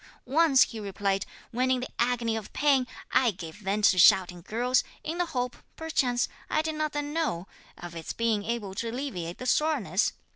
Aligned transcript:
'Once,' 0.25 0.63
he 0.63 0.79
replied, 0.79 1.27
'when 1.51 1.69
in 1.69 1.79
the 1.81 1.87
agony 1.99 2.35
of 2.35 2.51
pain, 2.53 2.87
I 3.11 3.29
gave 3.29 3.57
vent 3.57 3.85
to 3.91 3.99
shouting 3.99 4.41
girls, 4.41 4.83
in 5.03 5.19
the 5.19 5.27
hope, 5.27 5.57
perchance, 5.75 6.27
I 6.49 6.63
did 6.63 6.73
not 6.73 6.93
then 6.93 7.13
know, 7.13 7.47
of 7.77 7.93
its 7.95 8.11
being 8.11 8.43
able 8.43 8.73
to 8.73 8.89
alleviate 8.89 9.37
the 9.37 9.45
soreness. 9.45 10.13